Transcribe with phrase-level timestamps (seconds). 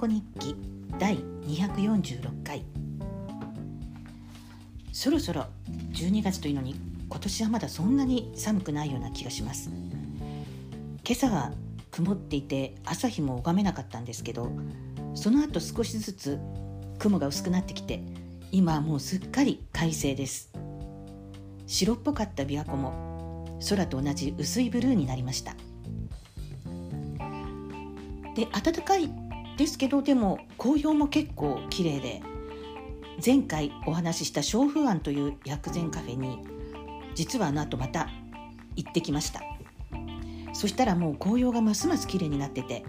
[0.00, 0.56] 子日記
[0.98, 2.64] 第246回。
[4.92, 5.44] そろそろ
[5.92, 6.74] 12月というのに
[7.10, 9.68] 今年はまだそんなに寒くないような気がします。
[9.68, 11.52] 今朝は
[11.90, 14.50] 曇っていて朝日も拝めなかったんですけど
[15.14, 16.38] その後少しずつ
[16.98, 18.02] 雲が薄くなってきて
[18.52, 20.50] 今はもうすっかり快晴です。
[21.66, 25.54] 白っぽかった琵琶湖も空と同じ薄いブルーになりました。
[28.34, 29.29] で暖かい
[29.60, 32.22] ですけどでも紅葉も結構綺麗で
[33.22, 36.38] 前回お話しした湘風庵という薬膳カフェに
[37.14, 38.08] 実はあの後また
[38.74, 39.42] 行ってきました。
[40.54, 42.84] そしたらもう紅葉がますます綺麗になってて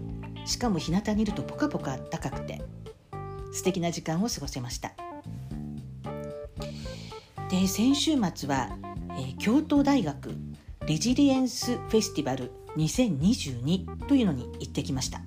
[0.45, 2.61] しかも日向にいるとポカポカ暖かくて
[3.51, 4.93] 素敵な時間を過ごせました。
[7.49, 8.77] で先週末は、
[9.17, 10.37] えー、京都大学
[10.87, 15.21] レジリエンスフェスティバル2022というのに行ってきました。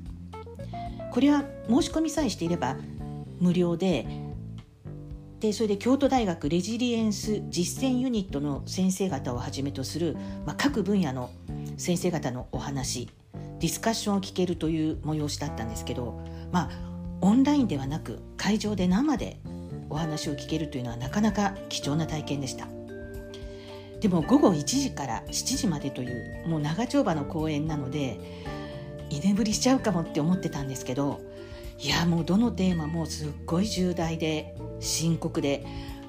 [1.15, 2.77] これは申し込みさえしていれば
[3.39, 4.05] 無料で
[5.39, 11.31] でそれで京都大学レジリエンス実践ユニットの先生方をはじめとする、まあ、各分野の
[11.77, 13.09] 先生方のお話
[13.61, 16.21] ディスカッションを聞けるという催しだったんですけど
[16.51, 16.71] まあ
[17.21, 19.39] オンラインではなく会場で生で
[19.91, 22.67] お話を聞けるというのはなかなか貴重な体験でした。
[24.01, 28.21] でも午後1時から7時までというもう長丁場の公演なので
[29.11, 31.21] 居眠りしちゃうかもって思ってたんですけど
[31.79, 35.65] いやもうどのテーマもすっごい重大で深刻で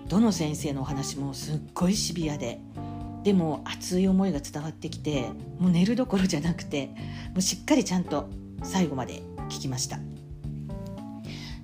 [0.07, 2.59] どの先生のお話もすっごいシビアで
[3.23, 8.29] でも熱い思いが伝わってきてもう寝るどころじゃなくてもうしっかりちゃんと
[8.63, 9.99] 最後まで聞きました。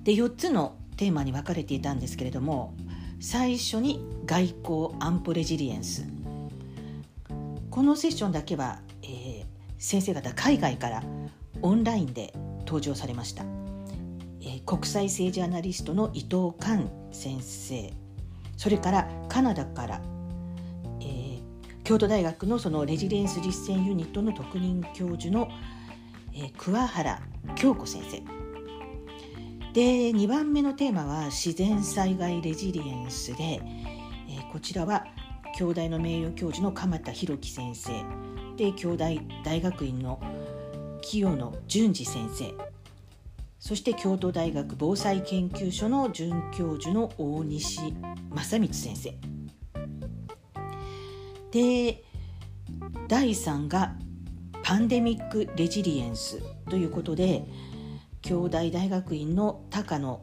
[0.04, 2.74] で4つのテーマに分かれていたんですけれども
[3.20, 6.04] 最初に外交安保レジリエンス。
[7.70, 9.46] このセッションだけは、えー、
[9.82, 11.04] 先生方海外から
[11.64, 13.44] オンラインで登場されました、
[14.44, 17.92] え、国際政治アナリストの伊藤寛先生。
[18.58, 20.02] それからカナダから、
[21.02, 21.42] えー、
[21.84, 25.50] 京都大学のそのレジリエンス実践ユニットの特任教授の、
[26.36, 27.19] えー、桑原
[27.56, 28.22] 京子先生。
[29.74, 35.08] で2番目のテーマは自然災害レジリエンスで、えー、こちらは
[35.58, 38.31] 京大の名誉教授の鎌田博樹先生。
[38.62, 40.22] で京大大学院の
[41.02, 42.54] 清野淳二先生。
[43.58, 47.92] そして京都大学防災研究所の准教授の大西
[48.30, 49.16] 正光先生。
[51.50, 52.04] で
[53.08, 53.96] 第3が
[54.62, 56.40] パンデミック・レジリエンス
[56.70, 57.44] ということで
[58.22, 60.22] 京大大学院の高野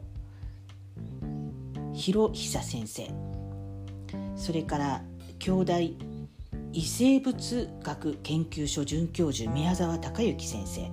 [1.93, 3.11] 博久先生。
[4.37, 5.03] それから
[5.39, 5.97] 京大
[6.71, 10.91] 異生物学研究所准教授宮沢隆之先生。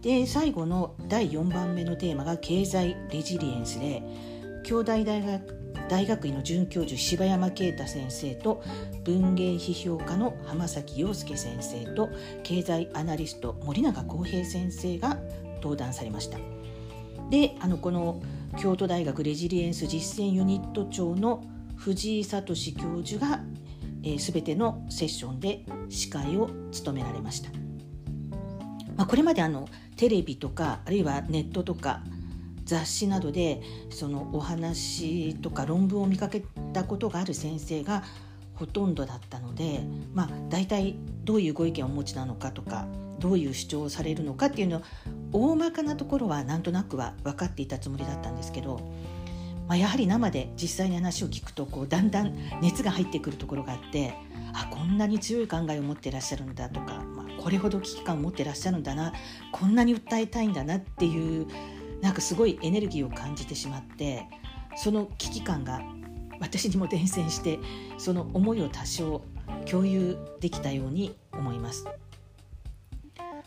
[0.00, 4.02] で最後の第4番目のテーマが経済レジリエンスで
[4.62, 8.62] 京大大学大学院の准教授柴山啓太先生と
[9.04, 12.10] 文芸批評家の浜崎洋介先生と
[12.42, 15.18] 経済アナリスト森永康平先生が
[15.56, 16.38] 登壇されました。
[17.30, 18.22] であのこの
[18.58, 21.42] 京都大学レジリエンス実践ユニット長の
[21.76, 23.40] 藤井聡教授が
[24.04, 27.50] えー、全てのセッションで司会を務められました、
[28.96, 32.02] まあ、これまであのテレビとかあるいはネットとか
[32.64, 38.02] 雑誌などでそのお話とか論文を見かけたことがある先生が
[38.54, 39.80] ほとんどだったので、
[40.12, 42.86] まあ、大体どういうご意見をお持ちなのかとか
[43.18, 44.82] どういう主張をされるのかっていうの
[45.32, 48.80] 大まかなところはなんとなくは分かっていたつもりだったんですけど
[49.66, 54.14] まあ、やはり生で実際に話を聞くとこうだんだん熱が入ってくるところがあって
[54.52, 59.12] あこんなに強い考えを持ってらっしゃるんだとか、まあ、これほど危機感を持ってらっしゃるんだな
[59.52, 61.46] こんなに訴えたいんだなっていう
[62.02, 64.26] なんかすごいエネルギーを感じてしまって
[64.76, 65.80] その危機感が
[66.40, 67.58] 私にも伝染して
[67.96, 69.22] その思いを多少
[69.70, 71.86] 共有できたように思います。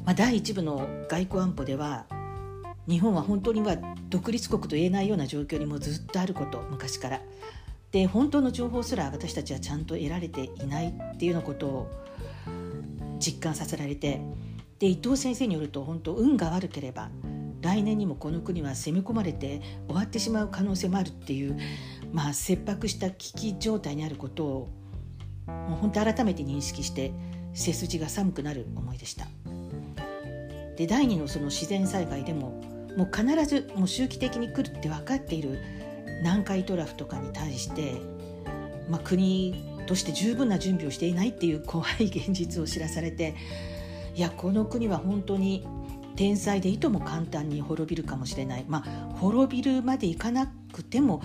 [0.03, 2.05] まあ、第1部の外交安保では
[2.87, 3.75] 日本は本当には
[4.09, 7.21] 独立国と言えないような状況にもずっとあること昔から。
[7.91, 11.91] で本当の情報すら私たちはちゃんと得られていないっていうようなことを
[13.17, 14.21] 実感させられて
[14.79, 17.09] で伊藤先生によると本当運が悪ければ
[17.61, 21.57] 来年にもこの国は攻め込まれて終わってしまう可能性もあるっていう
[22.11, 24.69] まあ切迫した危機状態にあることを
[25.47, 27.13] もう本当改めて認識して
[27.53, 29.27] 背筋が寒くなる思いでした。
[30.75, 32.61] で第2のその自然災害でも
[32.97, 35.59] もう必ずもう周期的に来るって分かっている
[36.23, 38.01] 南海トラフとかに対して、
[38.89, 43.35] まあ、国として十分な準備をしていないっていう怖い現実を知らされて
[44.15, 45.65] いやこの国は本当に
[46.15, 51.21] 天才でいとも簡単に滅びるかもしれないまあ滅びるまでいかなくても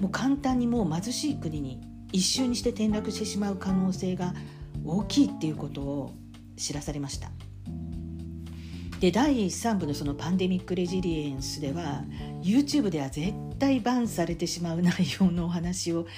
[0.00, 1.80] もう簡単にもう貧しい国に
[2.12, 4.32] 一瞬にして転落してしまう可能性が
[4.84, 6.14] 大きいっていうことを
[6.56, 7.30] 知らされました。
[9.00, 12.02] で第3部のそのパンデミック・レジリエンスでは
[12.42, 16.08] YouTube では絶対バンされてしまう内容のお話を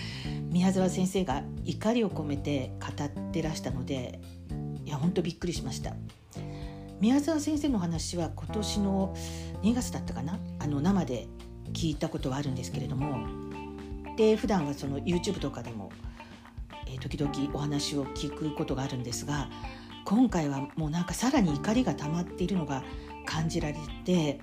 [0.51, 4.19] 宮沢先生が怒りを込めて語ってらしたので
[4.87, 5.95] いや本当びっくりしました。
[7.01, 9.15] 宮沢先生の話は今年の
[9.63, 10.39] 2月だったかな？
[10.59, 11.29] あの生で
[11.73, 13.27] 聞いたことはあるんですけれども。
[14.17, 15.91] で普段はその YouTube とかでも、
[16.87, 19.49] えー、時々お話を聞くことがあるんですが
[20.11, 22.83] 今回はもうなんかさらに怒りが溜まっているのが
[23.25, 24.41] 感じられて、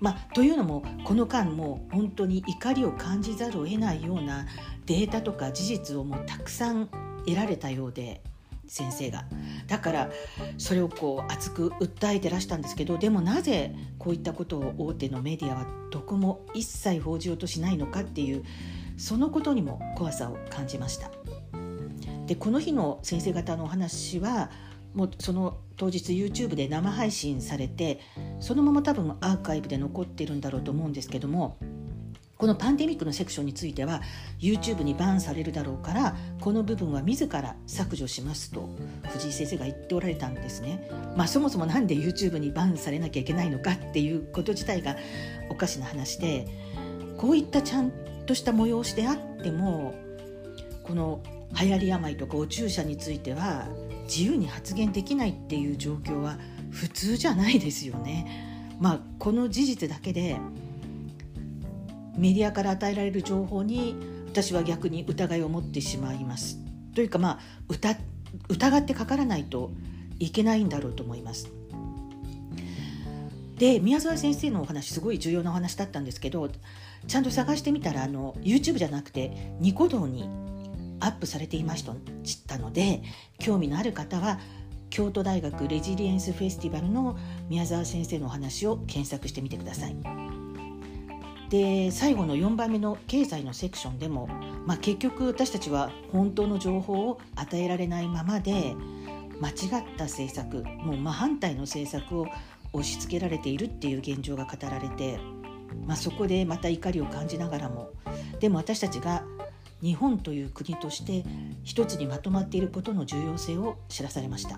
[0.00, 4.46] まあ、というのもこの間もう本当に怒りを感じざるを得ないような
[4.86, 6.88] データとか事実をもうたくさん
[7.26, 8.22] 得られたようで
[8.66, 9.26] 先生が。
[9.66, 10.10] だから
[10.56, 18.42] それをこう熱く訴えてらしたんですけどでもなぜこういったことを大手のメディアはどこも一切報じようとしないのかっていう
[18.96, 21.10] そのことにも怖さを感じました。
[22.26, 24.50] でこの日の先生方のお話は
[24.94, 28.00] もうその当日 YouTube で生配信されて
[28.40, 31.56] そのまま多分アーカイブで残ってるんだろうと思うんですけども
[32.40, 34.00] このパンデミックのセクションについては
[34.38, 38.70] YouTube にバンされるだろうからこの部分は自ら削除しますと
[39.10, 40.88] 藤井先生が言っておられたんですね。
[41.16, 44.96] まあ、そもそも何で YouTube にバンされなきゃいけないのかっていうこと自体が
[45.50, 46.48] おかしな話で
[47.18, 47.92] こういったちゃん
[48.24, 49.94] とした催しであっても
[50.82, 51.20] この
[51.60, 53.68] 流行り病とかお注射については
[54.10, 56.36] 自由に発言できないっていう状況は
[56.70, 58.74] 普通じゃないですよね。
[58.80, 60.36] まあ、この事実だけで
[62.16, 63.94] メディアから与えられる情報に
[64.26, 66.58] 私は逆に疑いを持ってしまいます。
[66.94, 67.40] というかまあ
[68.48, 69.70] 疑ってかからないと
[70.18, 71.48] いけないんだろうと思います。
[73.58, 76.50] で宮沢先生のお話すごい重要なお話だったんですけど
[77.06, 80.28] ちゃんと探してみたらあの YouTube じゃなくてニコ動に
[81.00, 81.84] アップされていまし
[82.46, 83.02] たので
[83.38, 84.38] 興味のある方は
[84.90, 87.16] 京都大学レジリエンスフェスティバルの
[87.48, 89.96] 宮沢先生のお話を検索してみてください。
[91.48, 94.28] で最後の4番目の経済のセクションでも、
[94.66, 98.76] まあ、結局私たちは本当の情報を与えられないままで
[99.40, 102.26] 間違った政策もう真反対の政策を
[102.72, 105.18] 押し付けられているっていう現状が語られて、
[105.86, 107.90] まあ、そこでまた怒りを感じながらも
[108.38, 109.24] でも私たちが
[109.82, 111.24] 日本という国として
[111.62, 114.56] 一つにまとまっていることの重要性を知らされました。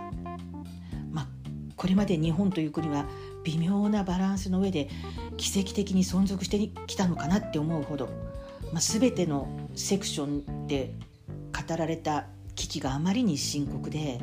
[1.11, 1.29] まあ、
[1.77, 3.07] これまで日本という国は
[3.45, 4.89] 微妙なバランスの上で
[5.37, 8.07] 奇跡的に存続してきたのかなって思うほど、
[8.73, 10.95] まあ、全てのセクションで
[11.69, 14.21] 語られた危機があまりに深刻で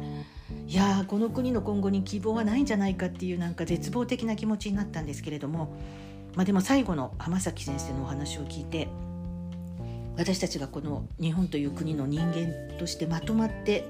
[0.67, 5.75] いやこの国の今後に希望はないんじゃないかっていうなんか絶望的な気持ちになったんですけれども、
[6.35, 8.87] まあ、でも最後の浜崎先生のお話を聞いて
[10.19, 13.85] 私たちがこの日本という国の人間としてまとまって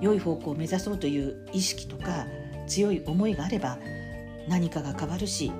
[0.00, 2.26] 良い方向を目指そうという意識とか
[2.66, 3.78] 強い思いがあれば
[4.48, 5.52] 何かが変わるし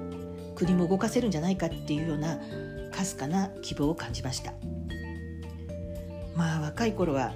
[0.57, 2.41] 国も動かせるんじゃないかっていうような
[2.91, 4.55] かすかな希望を感じました。
[6.35, 7.33] まあ若い頃は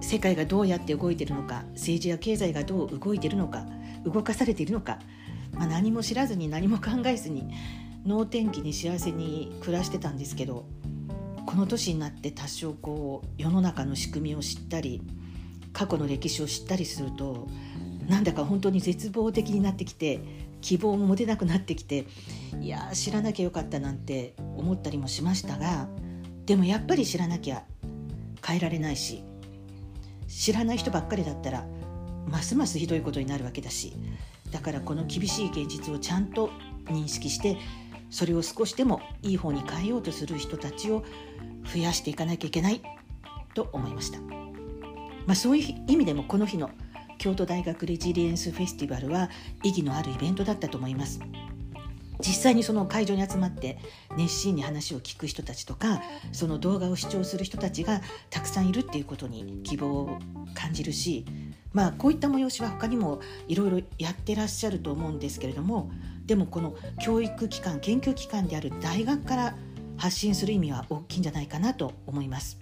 [0.00, 3.66] 世界がどうやって動いてるのか政治や経済がどう動いてるのか
[4.04, 5.00] 動かされているのか、
[5.52, 7.50] まあ、何も知らずに何も考えずに
[8.06, 10.64] 能天気に幸せに暮らしてたんですけど
[11.46, 15.02] この年になって多少こう世の中の仕組みを知ったり
[15.72, 17.48] 過去の歴史を知ったりすると
[18.08, 20.20] なんだか本当に絶望的になってきて
[20.60, 22.06] 希望も持てなくなってきて
[22.60, 25.88] いや知らなきゃよかったなんて思ったりもしましたが
[26.46, 27.62] でもやっぱり知らなきゃ
[28.44, 29.22] 変えられないし
[30.28, 31.66] 知らない人ばっかりだったら
[32.26, 33.94] ますますひどいことになるわけだし
[34.50, 36.50] だからこの厳しい現実をちゃんと
[36.86, 37.56] 認識して
[38.10, 41.04] それを少しでもいい方に変えようとする人たちを
[41.72, 42.82] 増やしていかなきゃいけない
[43.54, 46.70] と思いました、まあ、そういう意味でもこの日の
[47.18, 49.28] 京都大学レジリエンスフェスティバルは
[49.62, 51.20] 意義のあるイベントだったと思います。
[52.20, 53.78] 実際にその会場に集まって
[54.16, 58.00] 熱心に話を聞く人たちとかその動画を視聴する人たちが
[58.30, 60.18] たくさんいるっていうことに希望を
[60.54, 61.24] 感じるし
[61.72, 65.90] まあこういった催しは他にもいろいろやってらっしゃると思うんですけれども
[66.26, 69.56] でもこの教育機関研究機関である大学から
[69.96, 72.58] 発信する意味は大きいんじゃないかなと思います。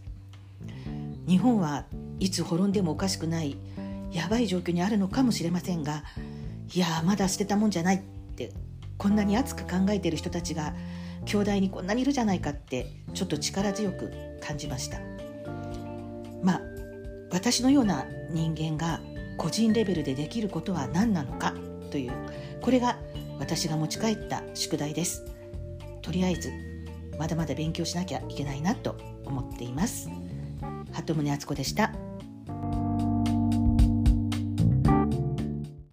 [1.28, 1.84] 日本は
[2.18, 3.56] いつ滅んでもおかしくない
[4.10, 6.02] やばい状況にあるのかもしれませんが
[6.74, 8.00] いやまだ捨てたもんじゃないっ
[8.34, 8.52] て
[8.98, 10.74] こんなに熱く考えている人たちが
[11.24, 14.98] 兄弟にこんなにいるじゃないかってちょっと力強く感じました。
[16.42, 16.60] まあ
[17.30, 19.00] 私のような人間が
[19.36, 21.54] 個人レベルでできることは何なのか
[21.90, 22.12] という
[22.60, 22.98] これが
[23.38, 25.24] 私が持ち帰った宿題です。
[26.02, 26.50] とりあえず
[27.18, 30.08] まだまだ勉強しなきゃいけないなと思っています。
[30.92, 32.07] 鳩宗敦子でした。